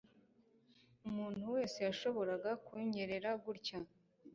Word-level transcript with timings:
umuntu 1.07 1.43
wese 1.55 1.77
yashoboraga 1.87 2.51
kunyerera 2.65 3.31
gutya 3.43 3.77